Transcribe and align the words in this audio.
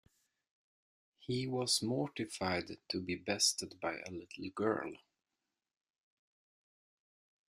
He 1.19 1.45
was 1.45 1.83
mortified 1.83 2.79
to 2.89 2.99
be 2.99 3.13
bested 3.17 3.79
by 3.79 3.97
a 3.99 4.09
little 4.09 4.49
girl. 4.49 4.93